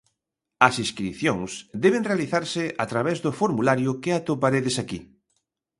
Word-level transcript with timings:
As 0.67 0.75
inscricións 0.83 1.51
deben 1.83 2.07
realizarse 2.09 2.63
a 2.83 2.85
través 2.91 3.17
do 3.25 3.31
formulario 3.41 3.91
que 4.03 4.11
atoparedes 4.19 4.75
aquí. 4.83 4.99